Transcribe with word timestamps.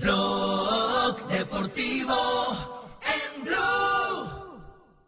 Blog 0.00 1.28
Deportivo 1.28 2.14
en 3.02 3.44
Blue. 3.44 3.56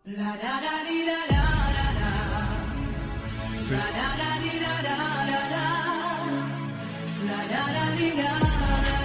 La, 0.05 0.35
la, 0.35 0.61
la, 0.61 0.83
li, 0.83 1.05
la, 1.07 1.21
la, 1.31 1.45
la, 1.77 1.87
la. 2.01 3.63
Sí. 3.63 3.71
La, 3.71 3.79
la, 3.79 4.17
la, 4.17 4.31
li, 4.41 4.59
la, 4.59 4.83
la, 4.83 4.97
la, 5.31 5.43
la. 5.55 5.67
La, 7.25 7.39
la, 7.53 7.63
la, 7.73 7.85
li, 7.95 8.11
la, 8.11 8.23
la, 8.23 8.31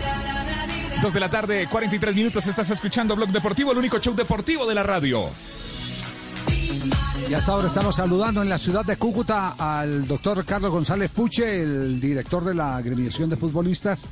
la, 0.02 0.16
la, 0.26 0.66
li, 0.66 0.82
la. 0.90 1.02
Dos 1.02 1.13
de 1.13 1.20
la 1.20 1.29
tarde, 1.29 1.67
43 1.67 2.15
minutos. 2.15 2.47
Estás 2.47 2.72
escuchando 2.72 3.15
Blog 3.15 3.29
Deportivo, 3.29 3.72
el 3.72 3.78
único 3.78 3.99
show 3.99 4.15
deportivo 4.15 4.65
de 4.65 4.74
la 4.74 4.81
radio. 4.81 5.29
Y 7.29 7.34
hasta 7.34 7.54
ahora 7.54 7.68
estamos 7.68 7.96
saludando 7.96 8.42
en 8.42 8.50
la 8.50 8.58
ciudad 8.58 8.86
de 8.86 8.97
Cúcuta 8.97 9.56
al 9.58 10.08
doctor 10.08 10.46
Carlos 10.46 10.72
González 10.72 11.10
Puche, 11.10 11.62
el 11.62 12.00
director 12.00 12.44
de 12.44 12.54
la 12.54 12.78
agremiación 12.78 13.29
de 13.29 13.36
futbolistas. 13.36 14.06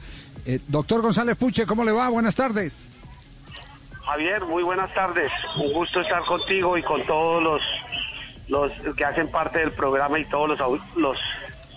Eh, 0.46 0.60
doctor 0.68 1.02
González 1.02 1.36
Puche, 1.36 1.66
¿cómo 1.66 1.84
le 1.84 1.92
va? 1.92 2.10
Buenas 2.10 2.36
tardes. 2.36 2.92
Javier, 4.06 4.44
muy 4.46 4.64
buenas 4.64 4.94
tardes. 4.94 5.32
Un 5.58 5.74
gusto 5.74 6.02
estar 6.02 6.24
contigo 6.26 6.78
y 6.78 6.84
con 6.84 7.06
todos 7.06 7.44
los, 7.44 7.62
los 8.48 8.96
que 8.96 9.06
hacen 9.06 9.30
parte 9.30 9.60
del 9.60 9.72
programa 9.72 10.18
y 10.20 10.26
todos 10.26 10.58
los, 10.58 10.82
los 10.96 11.18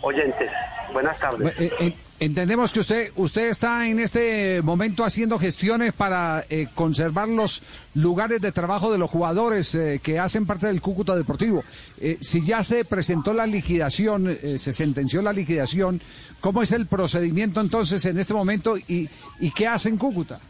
oyentes. 0.03 0.51
Buenas 0.93 1.19
tardes. 1.19 1.61
Eh, 1.61 1.73
eh, 1.81 1.93
entendemos 2.21 2.73
que 2.73 2.81
usted 2.81 3.13
usted 3.17 3.51
está 3.51 3.87
en 3.89 4.01
este 4.01 4.61
momento 4.63 5.05
haciendo 5.05 5.39
gestiones 5.39 5.93
para 5.93 6.45
eh, 6.49 6.69
conservar 6.75 7.29
los 7.29 7.63
lugares 7.95 8.41
de 8.41 8.53
trabajo 8.53 8.91
de 8.91 8.99
los 8.99 9.11
jugadores 9.11 9.75
eh, 9.75 10.01
que 10.03 10.19
hacen 10.19 10.47
parte 10.47 10.67
del 10.67 10.81
Cúcuta 10.81 11.15
Deportivo. 11.15 11.65
Eh, 12.01 12.19
si 12.21 12.45
ya 12.45 12.63
se 12.63 12.85
presentó 12.85 13.33
la 13.33 13.47
liquidación, 13.47 14.29
eh, 14.29 14.59
se 14.59 14.73
sentenció 14.73 15.23
la 15.23 15.33
liquidación, 15.33 16.01
¿cómo 16.41 16.63
es 16.63 16.73
el 16.73 16.87
procedimiento 16.87 17.61
entonces 17.61 18.05
en 18.07 18.19
este 18.19 18.35
momento 18.35 18.77
y, 18.77 19.09
y 19.41 19.51
qué 19.51 19.67
hace 19.67 19.89
en 19.89 19.99
Cúcuta? 19.99 20.41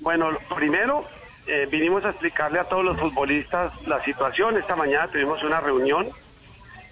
Bueno, 0.00 0.28
primero, 0.54 1.06
eh, 1.46 1.66
vinimos 1.70 2.04
a 2.04 2.10
explicarle 2.10 2.58
a 2.58 2.64
todos 2.64 2.84
los 2.84 2.98
futbolistas 2.98 3.72
la 3.86 4.02
situación. 4.04 4.56
Esta 4.56 4.76
mañana 4.76 5.08
tuvimos 5.08 5.42
una 5.42 5.60
reunión 5.60 6.08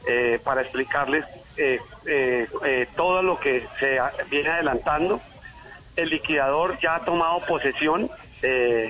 eh, 0.07 0.41
para 0.43 0.63
explicarles 0.63 1.25
eh, 1.57 1.79
eh, 2.07 2.49
eh, 2.65 2.89
todo 2.97 3.23
lo 3.23 3.39
que 3.39 3.67
se 3.79 3.99
viene 4.29 4.51
adelantando. 4.51 5.21
El 5.97 6.09
liquidador 6.11 6.79
ya 6.81 6.97
ha 6.97 7.05
tomado 7.05 7.41
posesión, 7.47 8.11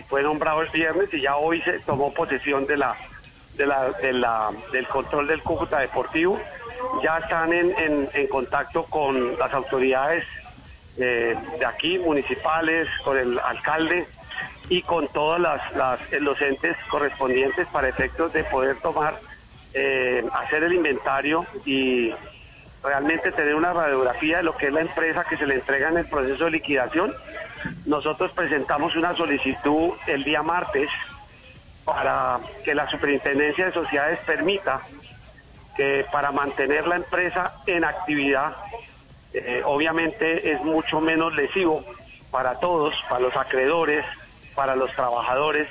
fue 0.09 0.23
nombrado 0.23 0.63
el 0.63 0.69
viernes 0.71 1.13
y 1.13 1.21
ya 1.21 1.37
hoy 1.37 1.61
se 1.63 1.81
tomó 1.81 2.15
posesión 2.15 2.65
de 2.67 2.77
la, 2.77 2.97
de 3.55 3.67
la, 3.67 3.91
de 3.91 4.13
la- 4.13 4.51
del 4.73 4.87
control 4.87 5.27
del 5.27 5.43
Cúcuta 5.43 5.81
Deportivo. 5.81 6.41
Ya 7.03 7.19
están 7.19 7.53
en, 7.53 8.29
contacto 8.29 8.85
con 8.85 9.37
las 9.39 9.53
autoridades 9.53 10.25
de 10.97 11.37
aquí, 11.67 11.99
municipales, 11.99 12.89
con 13.05 13.19
el 13.19 13.39
alcalde 13.41 14.07
y 14.69 14.83
con 14.83 15.09
todos 15.09 15.41
las, 15.41 15.61
las, 15.75 16.01
los 16.13 16.41
entes 16.41 16.77
correspondientes 16.89 17.67
para 17.69 17.89
efectos 17.89 18.33
de 18.33 18.45
poder 18.45 18.77
tomar, 18.81 19.19
eh, 19.75 20.25
hacer 20.33 20.65
el 20.65 20.75
inventario 20.75 21.47
y 21.65 22.12
realmente 22.83 23.33
tener 23.33 23.55
una 23.55 23.73
radiografía 23.73 24.39
de 24.39 24.42
lo 24.42 24.56
que 24.56 24.67
es 24.67 24.73
la 24.73 24.81
empresa 24.81 25.25
que 25.25 25.37
se 25.37 25.47
le 25.47 25.55
entrega 25.55 25.89
en 25.89 25.98
el 25.98 26.06
proceso 26.06 26.45
de 26.47 26.51
liquidación. 26.53 27.15
Nosotros 27.87 28.33
presentamos 28.33 28.97
una 28.97 29.17
solicitud 29.17 29.93
el 30.06 30.25
día 30.25 30.43
martes 30.43 30.91
para 31.84 32.41
que 32.65 32.75
la 32.75 32.89
Superintendencia 32.89 33.67
de 33.67 33.73
Sociedades 33.73 34.19
permita 34.27 34.81
que 35.77 36.05
para 36.12 36.33
mantener 36.33 36.87
la 36.87 36.97
empresa 36.97 37.55
en 37.67 37.84
actividad, 37.84 38.55
eh, 39.33 39.62
obviamente 39.65 40.53
es 40.53 40.62
mucho 40.62 41.00
menos 41.00 41.34
lesivo 41.34 41.84
para 42.31 42.59
todos, 42.59 42.95
para 43.09 43.20
los 43.20 43.37
acreedores, 43.37 44.05
para 44.55 44.77
los 44.77 44.93
trabajadores, 44.93 45.69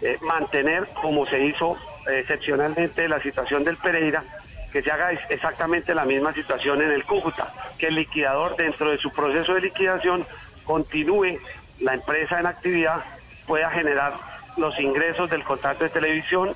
eh, 0.00 0.18
mantener 0.22 0.88
como 1.00 1.26
se 1.26 1.44
hizo 1.44 1.76
excepcionalmente 2.06 3.08
la 3.08 3.20
situación 3.20 3.64
del 3.64 3.76
Pereira, 3.76 4.24
que 4.72 4.82
se 4.82 4.90
haga 4.90 5.12
ex- 5.12 5.30
exactamente 5.30 5.94
la 5.94 6.04
misma 6.04 6.32
situación 6.32 6.82
en 6.82 6.90
el 6.90 7.04
Cúcuta, 7.04 7.52
que 7.78 7.88
el 7.88 7.94
liquidador 7.96 8.56
dentro 8.56 8.90
de 8.90 8.98
su 8.98 9.12
proceso 9.12 9.54
de 9.54 9.60
liquidación 9.62 10.26
continúe 10.64 11.38
la 11.80 11.94
empresa 11.94 12.40
en 12.40 12.46
actividad, 12.46 13.04
pueda 13.46 13.70
generar 13.70 14.14
los 14.56 14.78
ingresos 14.80 15.28
del 15.30 15.44
contrato 15.44 15.84
de 15.84 15.90
televisión, 15.90 16.54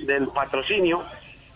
del 0.00 0.28
patrocinio 0.28 1.04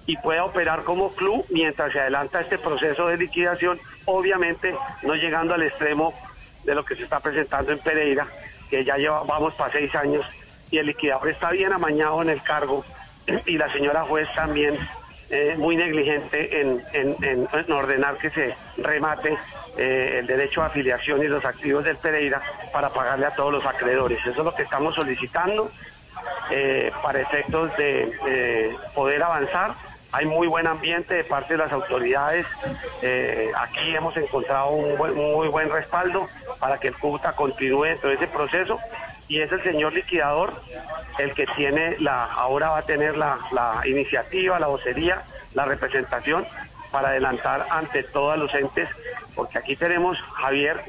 y 0.07 0.17
pueda 0.17 0.45
operar 0.45 0.85
como 0.85 1.13
club 1.15 1.45
mientras 1.51 1.93
se 1.93 2.01
adelanta 2.01 2.41
este 2.41 2.59
proceso 2.59 3.07
de 3.09 3.19
liquidación, 3.19 3.79
obviamente 4.07 4.75
no 5.03 5.15
llegando 5.15 5.55
al 5.55 5.63
extremo 5.63 6.15
de 6.65 6.75
lo 6.75 6.85
que 6.85 6.97
se 6.97 7.05
está 7.05 7.21
presentando 7.21 7.73
en 7.73 7.79
Pereira, 7.79 8.27
que 8.69 8.85
ya 8.85 8.97
lleva, 8.97 9.23
vamos 9.25 9.55
para 9.55 9.73
seis 9.73 9.95
años 9.95 10.25
y 10.71 10.79
el 10.79 10.87
liquidador 10.87 11.29
está 11.29 11.51
bien 11.51 11.73
amañado 11.73 12.23
en 12.23 12.31
el 12.31 12.43
cargo 12.43 12.85
y 13.47 13.57
la 13.59 13.73
señora 13.73 14.03
juez 14.05 14.29
también 14.35 14.79
eh, 15.33 15.55
muy 15.57 15.77
negligente 15.77 16.61
en, 16.61 16.83
en- 16.93 17.17
en- 17.23 17.49
en 17.53 17.73
ordenar 17.73 18.17
que 18.19 18.31
se 18.31 18.55
remate 18.79 19.39
eh, 19.77 20.17
el 20.19 20.27
derecho 20.27 20.63
a 20.63 20.67
afiliación 20.67 21.23
y 21.23 21.29
los 21.29 21.45
activos 21.45 21.85
del 21.85 21.97
Pereira 21.99 22.43
para 22.73 22.91
pagarle 22.91 23.27
a 23.27 23.31
todos 23.35 23.53
los 23.53 23.65
acreedores. 23.65 24.19
Eso 24.21 24.31
es 24.31 24.37
lo 24.45 24.55
que 24.55 24.65
estamos 24.65 24.95
solicitando 24.95 25.71
eh, 26.51 26.91
para 27.03 27.21
efectos 27.21 27.77
de 27.77 28.13
eh, 28.27 28.77
poder 28.95 29.23
avanzar. 29.23 29.75
Hay 30.13 30.27
muy 30.27 30.49
buen 30.49 30.67
ambiente 30.67 31.15
de 31.15 31.23
parte 31.23 31.55
de 31.55 31.59
las 31.59 31.71
autoridades. 31.71 32.45
Aquí 33.57 33.95
hemos 33.95 34.17
encontrado 34.17 34.71
un 34.71 34.97
muy 35.15 35.47
buen 35.47 35.71
respaldo 35.71 36.29
para 36.59 36.79
que 36.79 36.89
el 36.89 36.97
Cúcuta 36.99 37.33
continúe 37.35 37.85
de 38.03 38.15
ese 38.15 38.27
proceso. 38.27 38.81
Y 39.31 39.41
es 39.41 39.53
el 39.53 39.63
señor 39.63 39.93
liquidador 39.93 40.53
el 41.19 41.33
que 41.35 41.47
tiene 41.47 41.97
la, 42.01 42.25
ahora 42.25 42.71
va 42.71 42.79
a 42.79 42.83
tener 42.83 43.17
la, 43.17 43.39
iniciativa, 43.87 44.59
la 44.59 44.67
vocería, 44.67 45.23
la 45.55 45.65
representación 45.67 46.45
para 46.91 47.11
adelantar 47.11 47.65
ante 47.71 48.03
todos 48.03 48.37
los 48.37 48.53
entes, 48.53 48.89
porque 49.37 49.59
aquí 49.59 49.77
tenemos, 49.77 50.19
Javier, 50.19 50.83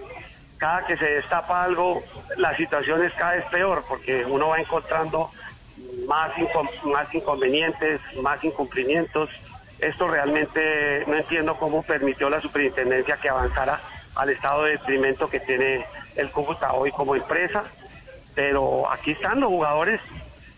cada 0.58 0.88
que 0.88 0.98
se 0.98 1.06
destapa 1.06 1.64
algo, 1.64 2.02
la 2.38 2.58
situación 2.58 3.06
es 3.06 3.14
cada 3.14 3.34
vez 3.34 3.46
peor, 3.46 3.84
porque 3.88 4.26
uno 4.26 4.48
va 4.48 4.60
encontrando 4.60 5.30
más, 6.08 6.32
más 6.86 7.14
inconvenientes, 7.14 8.02
más 8.24 8.44
incumplimientos. 8.44 9.30
Esto 9.78 10.08
realmente 10.08 11.04
no 11.06 11.16
entiendo 11.16 11.58
cómo 11.58 11.84
permitió 11.84 12.28
la 12.28 12.42
superintendencia 12.42 13.18
que 13.18 13.30
avanzara 13.30 13.80
al 14.16 14.32
estado 14.32 14.64
de 14.64 14.72
detrimento 14.72 15.30
que 15.30 15.40
tiene 15.42 15.86
el 16.16 16.32
Cúcuta 16.32 16.74
hoy 16.74 16.92
como 16.92 17.16
empresa. 17.16 17.66
Pero 18.36 18.90
aquí 18.90 19.12
están 19.12 19.40
los 19.40 19.50
jugadores, 19.50 20.00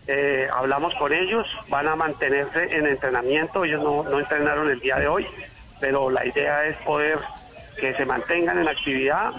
eh, 0.06 0.48
hablamos 0.52 0.94
con 0.94 1.12
ellos, 1.12 1.46
van 1.68 1.88
a 1.88 1.96
mantenerse 1.96 2.76
en 2.76 2.86
entrenamiento, 2.86 3.64
ellos 3.64 3.82
no, 3.82 4.02
no 4.04 4.20
entrenaron 4.20 4.70
el 4.70 4.80
día 4.80 4.96
de 4.96 5.08
hoy, 5.08 5.26
pero 5.80 6.10
la 6.10 6.24
idea 6.26 6.66
es 6.66 6.76
poder 6.78 7.18
que 7.78 7.94
se 7.94 8.04
mantengan 8.04 8.58
en 8.58 8.68
actividad. 8.68 9.32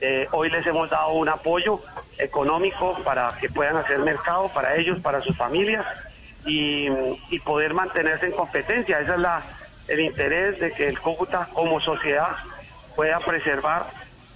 Eh, 0.00 0.28
hoy 0.32 0.50
les 0.50 0.66
hemos 0.66 0.88
dado 0.90 1.12
un 1.12 1.28
apoyo 1.28 1.80
económico 2.18 2.96
para 3.04 3.34
que 3.40 3.48
puedan 3.48 3.76
hacer 3.76 3.98
mercado 3.98 4.48
para 4.48 4.76
ellos, 4.76 5.00
para 5.00 5.20
sus 5.20 5.36
familias 5.36 5.84
y, 6.46 6.88
poder 7.44 7.74
mantenerse 7.74 8.26
en 8.26 8.32
competencia. 8.32 9.00
Ese 9.00 9.12
es 9.12 9.18
la, 9.18 9.42
el 9.86 10.00
interés 10.00 10.58
de 10.60 10.72
que 10.72 10.88
el 10.88 10.98
Cúcuta 11.00 11.48
como 11.52 11.80
sociedad 11.80 12.36
pueda 12.94 13.20
preservar 13.20 13.86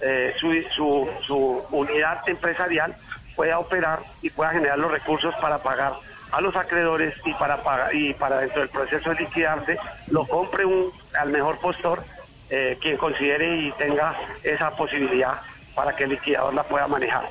eh, 0.01 0.33
su, 0.39 0.53
su, 0.75 1.09
su 1.25 1.63
unidad 1.71 2.27
empresarial, 2.27 2.95
pueda 3.35 3.59
operar 3.59 3.99
y 4.21 4.29
pueda 4.29 4.51
generar 4.51 4.77
los 4.79 4.91
recursos 4.91 5.33
para 5.41 5.59
pagar 5.59 5.93
a 6.31 6.41
los 6.41 6.55
acreedores 6.55 7.13
y 7.25 7.33
para 7.33 7.57
pagar, 7.63 7.93
y 7.95 8.13
para 8.13 8.39
dentro 8.39 8.61
del 8.61 8.69
proceso 8.69 9.11
de 9.11 9.17
liquidarse 9.17 9.77
lo 10.09 10.27
compre 10.27 10.65
un 10.65 10.91
al 11.19 11.29
mejor 11.29 11.59
postor 11.59 12.03
eh, 12.49 12.77
quien 12.81 12.97
considere 12.97 13.55
y 13.55 13.71
tenga 13.73 14.15
esa 14.43 14.71
posibilidad 14.75 15.41
para 15.75 15.95
que 15.95 16.03
el 16.03 16.11
liquidador 16.11 16.53
la 16.53 16.63
pueda 16.63 16.87
manejar. 16.87 17.29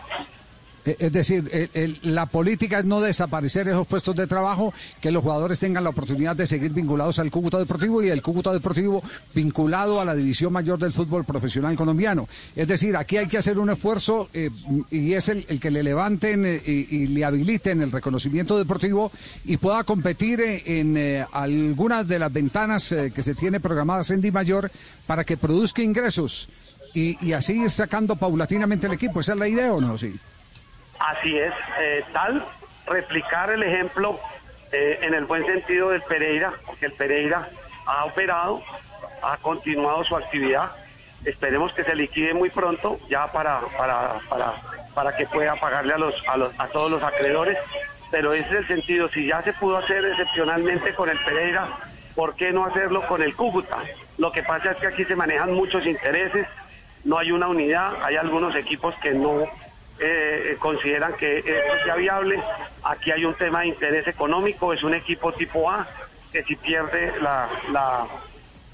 Eh, 0.84 0.96
Es 0.98 1.12
decir, 1.12 1.48
el- 1.74 1.98
la 2.02 2.26
política 2.26 2.80
es 2.80 2.84
no 2.84 3.00
desaparecer 3.00 3.68
esos 3.68 3.86
puestos 3.86 4.16
de 4.16 4.26
trabajo, 4.26 4.72
que 5.00 5.10
los 5.12 5.22
jugadores 5.22 5.60
tengan 5.60 5.84
la 5.84 5.90
oportunidad 5.90 6.34
de 6.34 6.46
seguir 6.46 6.72
vinculados 6.72 7.18
al 7.18 7.30
Cúcuta 7.30 7.58
Deportivo 7.58 8.02
y 8.02 8.08
el 8.10 8.20
Cúcuta 8.22 8.52
Deportivo 8.52 9.02
vinculado 9.34 10.00
a 10.00 10.04
la 10.04 10.14
división 10.14 10.52
mayor 10.52 10.78
del 10.78 10.92
fútbol 10.92 11.24
profesional 11.24 11.76
colombiano. 11.76 12.28
Es 12.56 12.66
decir, 12.66 12.96
aquí 12.96 13.16
hay 13.16 13.26
que 13.28 13.38
hacer 13.38 13.58
un 13.58 13.70
esfuerzo 13.70 14.28
eh, 14.32 14.50
y 14.90 15.12
es 15.12 15.28
el, 15.28 15.44
que 15.60 15.70
le 15.70 15.82
levanten 15.82 16.44
eh, 16.46 16.60
y, 16.66 17.06
le 17.06 17.24
habiliten 17.24 17.82
el 17.82 17.92
reconocimiento 17.92 18.58
deportivo 18.58 19.12
y 19.44 19.56
pueda 19.58 19.84
competir 19.84 20.40
en 20.40 20.96
algunas 21.32 22.06
de 22.08 22.18
las 22.18 22.32
ventanas 22.32 22.94
que 23.14 23.22
se 23.22 23.34
tiene 23.34 23.60
programadas 23.60 24.10
en 24.10 24.20
Di 24.20 24.30
Mayor 24.32 24.70
para 25.06 25.24
que 25.24 25.36
produzca 25.36 25.82
ingresos 25.82 26.48
y, 26.94 27.24
y 27.24 27.32
así 27.32 27.52
ir 27.60 27.70
sacando 27.70 28.16
paulatinamente 28.16 28.86
el 28.86 28.94
equipo. 28.94 29.20
¿Esa 29.20 29.32
es 29.32 29.38
la 29.38 29.48
idea 29.48 29.72
o 29.72 29.80
no? 29.80 29.96
Sí. 29.98 30.14
Así 31.08 31.38
es, 31.38 31.52
eh, 31.80 32.04
tal 32.12 32.44
replicar 32.86 33.50
el 33.50 33.62
ejemplo 33.62 34.18
eh, 34.72 34.98
en 35.02 35.14
el 35.14 35.24
buen 35.24 35.44
sentido 35.46 35.90
del 35.90 36.02
Pereira, 36.02 36.52
porque 36.66 36.86
el 36.86 36.92
Pereira 36.92 37.48
ha 37.86 38.04
operado, 38.04 38.62
ha 39.22 39.36
continuado 39.38 40.04
su 40.04 40.16
actividad 40.16 40.72
esperemos 41.24 41.72
que 41.72 41.84
se 41.84 41.94
liquide 41.94 42.34
muy 42.34 42.50
pronto 42.50 42.98
ya 43.08 43.26
para, 43.28 43.60
para, 43.76 44.18
para, 44.28 44.54
para 44.94 45.16
que 45.16 45.26
pueda 45.26 45.54
pagarle 45.56 45.94
a, 45.94 45.98
los, 45.98 46.14
a, 46.28 46.36
los, 46.36 46.52
a 46.58 46.68
todos 46.68 46.90
los 46.90 47.02
acreedores. 47.02 47.58
Pero 48.10 48.32
ese 48.32 48.48
es 48.48 48.52
el 48.52 48.68
sentido, 48.68 49.08
si 49.08 49.26
ya 49.26 49.42
se 49.42 49.52
pudo 49.54 49.78
hacer 49.78 50.04
excepcionalmente 50.04 50.94
con 50.94 51.08
el 51.08 51.18
Pereira, 51.20 51.66
¿por 52.14 52.34
qué 52.34 52.52
no 52.52 52.66
hacerlo 52.66 53.06
con 53.06 53.22
el 53.22 53.34
Cúcuta? 53.34 53.78
Lo 54.18 54.32
que 54.32 54.42
pasa 54.42 54.72
es 54.72 54.76
que 54.78 54.88
aquí 54.88 55.04
se 55.04 55.16
manejan 55.16 55.54
muchos 55.54 55.86
intereses, 55.86 56.46
no 57.04 57.18
hay 57.18 57.32
una 57.32 57.48
unidad, 57.48 57.94
hay 58.04 58.16
algunos 58.16 58.54
equipos 58.54 58.94
que 58.96 59.12
no 59.12 59.44
eh, 60.02 60.56
consideran 60.58 61.14
que 61.14 61.38
esto 61.38 61.84
sea 61.84 61.94
viable. 61.94 62.42
Aquí 62.82 63.10
hay 63.12 63.24
un 63.24 63.34
tema 63.34 63.60
de 63.60 63.68
interés 63.68 64.06
económico, 64.08 64.72
es 64.72 64.82
un 64.82 64.94
equipo 64.94 65.32
tipo 65.32 65.70
A 65.70 65.86
que 66.32 66.42
si 66.44 66.56
pierde 66.56 67.12
la, 67.20 67.48
la, 67.70 68.06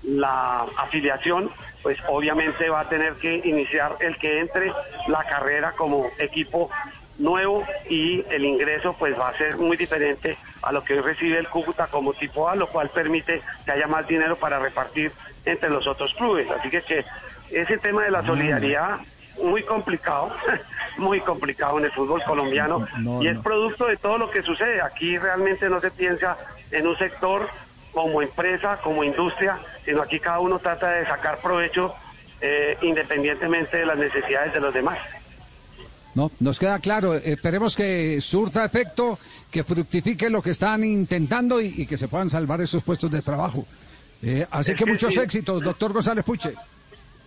la 0.04 0.66
afiliación, 0.76 1.50
pues 1.82 1.98
obviamente 2.08 2.68
va 2.70 2.80
a 2.80 2.88
tener 2.88 3.14
que 3.14 3.42
iniciar 3.44 3.96
el 4.00 4.16
que 4.16 4.40
entre 4.40 4.72
la 5.08 5.24
carrera 5.24 5.72
como 5.72 6.06
equipo 6.18 6.70
nuevo 7.18 7.64
y 7.90 8.24
el 8.30 8.44
ingreso 8.44 8.94
pues 8.98 9.18
va 9.18 9.28
a 9.28 9.36
ser 9.36 9.56
muy 9.56 9.76
diferente 9.76 10.38
a 10.62 10.72
lo 10.72 10.84
que 10.84 10.94
hoy 10.94 11.00
recibe 11.00 11.38
el 11.38 11.48
Cúcuta 11.48 11.88
como 11.88 12.14
tipo 12.14 12.48
A, 12.48 12.56
lo 12.56 12.68
cual 12.68 12.90
permite 12.90 13.42
que 13.64 13.72
haya 13.72 13.86
más 13.86 14.06
dinero 14.06 14.36
para 14.36 14.58
repartir 14.58 15.12
entre 15.44 15.68
los 15.68 15.86
otros 15.86 16.14
clubes. 16.14 16.48
Así 16.50 16.70
que, 16.70 16.82
que 16.82 17.04
ese 17.50 17.78
tema 17.78 18.04
de 18.04 18.10
la 18.10 18.24
solidaridad 18.24 19.00
muy 19.42 19.62
complicado, 19.62 20.30
muy 20.98 21.20
complicado 21.20 21.78
en 21.78 21.84
el 21.84 21.92
fútbol 21.92 22.22
colombiano 22.24 22.86
No, 22.98 23.22
y 23.22 23.28
es 23.28 23.38
producto 23.38 23.86
de 23.86 23.96
todo 23.96 24.18
lo 24.18 24.30
que 24.30 24.42
sucede. 24.42 24.80
Aquí 24.82 25.16
realmente 25.18 25.68
no 25.68 25.80
se 25.80 25.90
piensa 25.90 26.36
en 26.70 26.86
un 26.86 26.96
sector 26.98 27.48
como 27.92 28.22
empresa, 28.22 28.78
como 28.82 29.02
industria, 29.04 29.58
sino 29.84 30.02
aquí 30.02 30.20
cada 30.20 30.40
uno 30.40 30.58
trata 30.58 30.90
de 30.90 31.06
sacar 31.06 31.38
provecho 31.40 31.94
eh, 32.40 32.76
independientemente 32.82 33.78
de 33.78 33.86
las 33.86 33.98
necesidades 33.98 34.52
de 34.52 34.60
los 34.60 34.72
demás. 34.72 34.98
No, 36.14 36.30
nos 36.40 36.58
queda 36.58 36.78
claro. 36.80 37.14
Esperemos 37.14 37.76
que 37.76 38.20
surta 38.20 38.64
efecto, 38.64 39.18
que 39.50 39.62
fructifique 39.64 40.28
lo 40.30 40.42
que 40.42 40.50
están 40.50 40.82
intentando 40.84 41.60
y, 41.60 41.74
y 41.78 41.86
que 41.86 41.96
se 41.96 42.08
puedan 42.08 42.28
salvar 42.28 42.60
esos 42.60 42.82
puestos 42.82 43.10
de 43.10 43.22
trabajo. 43.22 43.64
Eh, 44.22 44.46
así 44.50 44.72
Es 44.72 44.76
que 44.78 44.84
que 44.84 44.90
muchos 44.90 45.14
sí. 45.14 45.20
éxitos, 45.20 45.62
doctor 45.62 45.92
González 45.92 46.24
Puche. 46.24 46.54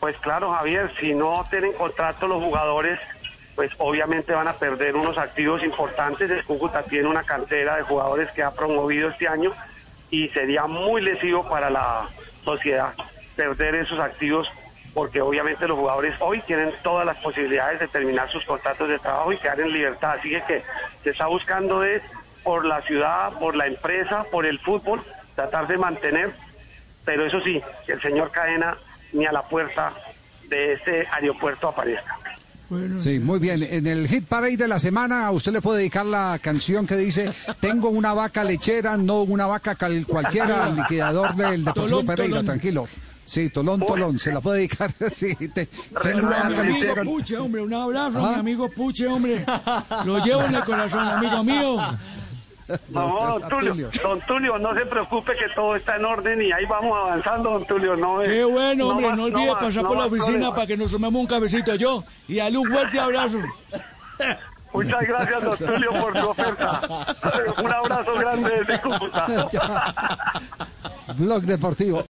Pues 0.02 0.18
claro, 0.18 0.52
Javier, 0.52 0.92
si 1.00 1.14
no 1.14 1.46
tienen 1.52 1.74
contrato 1.74 2.28
los 2.28 2.44
jugadores, 2.44 3.00
pues 3.56 3.70
obviamente 3.78 4.34
van 4.34 4.48
a 4.48 4.54
perder 4.54 4.96
unos 4.96 5.16
activos 5.20 5.64
importantes. 5.64 6.28
El 6.32 6.44
Cúcuta 6.44 6.82
tiene 6.82 7.08
una 7.08 7.24
cantera 7.24 7.78
de 7.78 7.84
jugadores 7.84 8.32
que 8.32 8.42
ha 8.42 8.50
promovido 8.50 9.10
este 9.10 9.28
año 9.28 9.54
y 10.10 10.28
sería 10.30 10.66
muy 10.66 11.04
lesivo 11.04 11.48
para 11.48 11.70
la 11.70 12.10
sociedad 12.44 12.96
perder 13.36 13.76
esos 13.76 14.00
activos 14.00 14.52
porque 14.96 15.22
obviamente 15.22 15.68
los 15.68 15.78
jugadores 15.78 16.16
hoy 16.20 16.42
tienen 16.42 16.74
todas 16.82 17.06
las 17.06 17.18
posibilidades 17.18 17.80
de 17.80 17.88
terminar 17.88 18.28
sus 18.32 18.44
contratos 18.44 18.90
de 18.90 18.98
trabajo 18.98 19.32
y 19.32 19.38
quedar 19.38 19.60
en 19.60 19.72
libertad. 19.72 20.16
Así 20.18 20.32
que, 20.48 20.64
se 21.04 21.12
está 21.12 21.28
buscando 21.28 21.84
es 21.84 22.02
por 22.44 22.66
la 22.66 22.82
ciudad, 22.82 23.34
por 23.34 23.56
la 23.56 23.68
empresa, 23.68 24.26
por 24.32 24.48
el 24.48 24.58
fútbol, 24.58 25.04
tratar 25.36 25.68
de 25.68 25.78
mantener 25.78 26.34
pero 27.06 27.26
eso 27.26 27.42
sí, 27.42 27.62
el 27.88 28.02
señor 28.02 28.32
Cadena 28.32 28.78
ni 29.14 29.26
a 29.26 29.32
la 29.32 29.42
puerta 29.44 29.94
de 30.50 30.74
este 30.74 31.08
aeropuerto 31.12 31.68
aparezca. 31.70 32.18
Sí, 33.00 33.20
muy 33.20 33.40
bien. 33.40 33.62
En 33.70 33.86
el 33.86 34.08
hit 34.08 34.26
parade 34.28 34.56
de 34.56 34.68
la 34.68 34.80
semana, 34.80 35.26
a 35.28 35.32
usted 35.32 35.52
le 35.52 35.62
puede 35.62 35.80
dedicar 35.80 36.06
la 36.06 36.40
canción 36.42 36.88
que 36.88 36.96
dice: 36.96 37.30
Tengo 37.60 37.90
una 37.90 38.14
vaca 38.14 38.46
lechera, 38.46 38.96
no 38.96 39.24
una 39.24 39.46
vaca 39.46 39.76
cal- 39.76 40.06
cualquiera, 40.08 40.66
al 40.66 40.78
liquidador 40.78 41.36
del 41.36 41.66
Deportivo 41.66 41.88
Tolón, 42.00 42.06
Pereira, 42.06 42.30
Tolón. 42.32 42.46
tranquilo. 42.46 42.88
Sí, 43.26 43.50
Tolón, 43.50 43.82
Tolón, 43.82 44.20
se 44.20 44.32
la 44.32 44.40
puede 44.40 44.60
dedicar. 44.60 44.90
Sí, 45.14 45.36
te- 45.54 45.68
tengo 46.02 46.28
una 46.28 46.38
vaca 46.44 46.48
amigo 46.62 46.64
lechera. 46.64 47.04
Puche, 47.04 47.38
hombre, 47.38 47.62
un 47.62 47.74
abrazo, 47.74 48.26
Ah. 48.26 48.30
mi 48.36 48.40
amigo 48.40 48.70
Puche, 48.72 49.06
hombre. 49.08 49.46
Lo 50.06 50.24
llevo 50.24 50.44
en 50.46 50.56
el 50.56 50.64
corazón, 50.64 51.06
amigo 51.10 51.44
mío. 51.44 51.78
No, 52.90 53.40
don 53.40 53.50
Tulio, 53.50 53.90
don 54.04 54.22
Tulio, 54.22 54.58
no 54.60 54.74
se 54.74 54.86
preocupe 54.86 55.34
que 55.36 55.50
todo 55.56 55.76
está 55.76 55.96
en 55.98 56.06
orden 56.06 56.42
y 56.42 56.52
ahí 56.52 56.66
vamos 56.66 56.98
avanzando, 56.98 57.52
don 57.52 57.66
Tulio. 57.66 57.96
No, 57.96 58.22
eh, 58.22 58.26
Qué 58.26 58.44
bueno, 58.44 58.90
hombre, 58.90 59.08
más- 59.08 59.18
no 59.18 59.24
olvide 59.26 59.48
más- 59.52 59.64
pasar 59.64 59.84
no 59.84 59.90
por 59.90 59.98
la 59.98 60.06
oficina 60.06 60.54
para 60.54 60.68
que 60.68 60.78
nos 60.78 60.92
tomemos 60.92 61.20
un 61.22 61.28
cabecito 61.28 61.76
yo 61.76 62.04
y 62.28 62.38
darle 62.38 62.58
un 62.58 62.68
fuerte 62.70 63.00
abrazo. 63.00 63.38
Muchas 64.74 65.02
gracias, 65.06 65.44
don 65.44 65.58
Tulio, 65.58 65.92
por 65.92 66.18
su 66.18 66.30
oferta. 66.30 66.82
Un 67.62 67.74
abrazo 67.74 68.14
grande 68.16 68.50
desde 68.60 68.80
Cúcuta. 68.80 69.28
Blog 71.18 71.42
Deportivo. 71.42 72.06